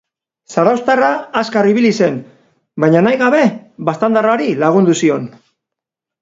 Zarauztarra 0.51 1.09
azkar 1.41 1.69
ibili 1.73 1.91
zen, 2.05 2.17
baina, 2.85 3.03
nahi 3.09 3.19
gabe, 3.25 3.43
baztandarrari 3.91 4.49
lagundu 4.65 4.97
zion. 5.05 5.31